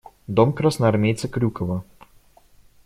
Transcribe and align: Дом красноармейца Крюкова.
Дом 0.27 0.53
красноармейца 0.53 1.27
Крюкова. 1.27 1.83